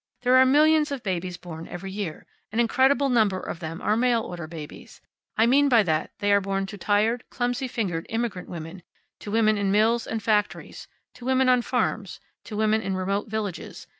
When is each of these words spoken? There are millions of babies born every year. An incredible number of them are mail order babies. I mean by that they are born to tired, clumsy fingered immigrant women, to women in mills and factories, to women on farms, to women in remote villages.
There 0.23 0.35
are 0.37 0.47
millions 0.47 0.91
of 0.91 1.03
babies 1.03 1.37
born 1.37 1.67
every 1.67 1.91
year. 1.91 2.25
An 2.51 2.59
incredible 2.59 3.07
number 3.09 3.39
of 3.39 3.59
them 3.59 3.79
are 3.83 3.95
mail 3.95 4.23
order 4.23 4.47
babies. 4.47 4.99
I 5.37 5.45
mean 5.45 5.69
by 5.69 5.83
that 5.83 6.09
they 6.17 6.31
are 6.33 6.41
born 6.41 6.65
to 6.65 6.77
tired, 6.79 7.23
clumsy 7.29 7.67
fingered 7.67 8.07
immigrant 8.09 8.49
women, 8.49 8.81
to 9.19 9.29
women 9.29 9.59
in 9.59 9.71
mills 9.71 10.07
and 10.07 10.23
factories, 10.23 10.87
to 11.13 11.25
women 11.25 11.49
on 11.49 11.61
farms, 11.61 12.19
to 12.45 12.57
women 12.57 12.81
in 12.81 12.95
remote 12.95 13.27
villages. 13.27 13.85